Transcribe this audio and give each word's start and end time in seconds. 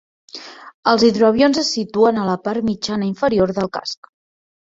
Els 0.91 1.03
hidroavions 1.09 1.59
es 1.63 1.69
situen 1.75 2.17
a 2.21 2.25
la 2.29 2.37
part 2.47 2.67
mitjana 2.71 3.09
inferior 3.09 3.53
del 3.59 3.73
casc. 3.79 4.09